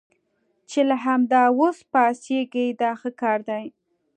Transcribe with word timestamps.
چې 0.69 0.79
له 0.89 0.95
همدا 1.05 1.43
اوس 1.59 1.77
پاڅېږئ 1.91 2.67
دا 2.81 2.91
ښه 2.99 3.09
کار 3.21 3.39
دی. 3.49 3.65